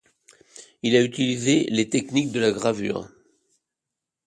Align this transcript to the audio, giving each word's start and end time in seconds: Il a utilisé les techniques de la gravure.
Il 0.81 0.95
a 0.95 1.03
utilisé 1.03 1.67
les 1.69 1.87
techniques 1.87 2.31
de 2.31 2.39
la 2.39 2.51
gravure. 2.51 3.07